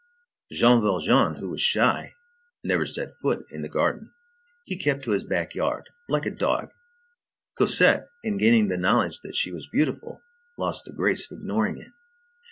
[0.51, 2.15] Jean Valjean, who was shy,
[2.63, 4.11] never set foot in the garden.
[4.65, 6.69] He kept to his back yard, like a dog.
[7.55, 10.23] Cosette, in gaining the knowledge that she was beautiful,
[10.57, 11.91] lost the grace of ignoring it.